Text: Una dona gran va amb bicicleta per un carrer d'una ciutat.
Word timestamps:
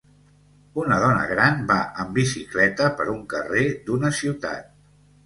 Una 0.83 0.95
dona 1.01 1.25
gran 1.31 1.59
va 1.71 1.77
amb 2.03 2.17
bicicleta 2.19 2.87
per 3.03 3.07
un 3.13 3.21
carrer 3.35 3.67
d'una 3.91 4.13
ciutat. 4.23 4.73